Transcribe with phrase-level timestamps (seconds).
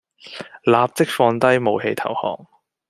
[0.63, 2.47] 立即放低武器投降